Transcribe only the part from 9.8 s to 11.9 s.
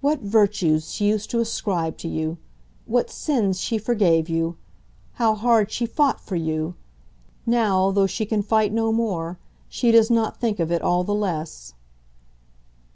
does not think of it all the less."